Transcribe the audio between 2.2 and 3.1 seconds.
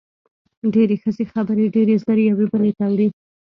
یوې بلې ته وړي.